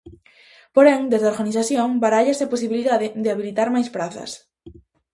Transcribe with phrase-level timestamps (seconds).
[0.75, 4.31] Porén, desde a organización barállase a posibilidade de habilitar máis prazas.